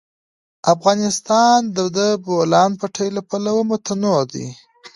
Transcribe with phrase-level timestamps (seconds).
[0.73, 4.47] افغانستان د د بولان پټي له پلوه متنوع دی.